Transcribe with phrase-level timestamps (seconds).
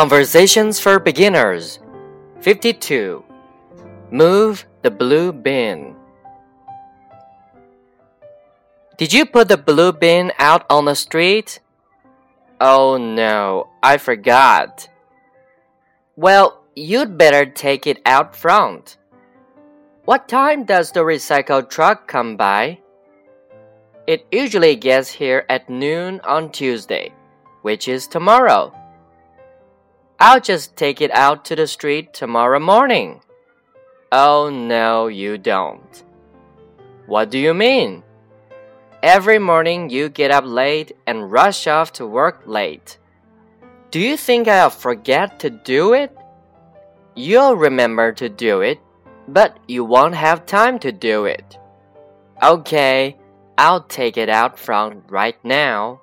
[0.00, 1.78] Conversations for Beginners
[2.40, 3.22] 52.
[4.10, 5.94] Move the blue bin.
[8.96, 11.60] Did you put the blue bin out on the street?
[12.62, 14.88] Oh no, I forgot.
[16.16, 18.96] Well, you'd better take it out front.
[20.06, 22.80] What time does the recycle truck come by?
[24.06, 27.12] It usually gets here at noon on Tuesday,
[27.60, 28.79] which is tomorrow.
[30.22, 33.22] I'll just take it out to the street tomorrow morning.
[34.12, 36.04] Oh, no, you don't.
[37.06, 38.02] What do you mean?
[39.02, 42.98] Every morning you get up late and rush off to work late.
[43.90, 46.14] Do you think I'll forget to do it?
[47.16, 48.78] You'll remember to do it,
[49.26, 51.58] but you won't have time to do it.
[52.42, 53.16] Okay,
[53.56, 56.02] I'll take it out front right now.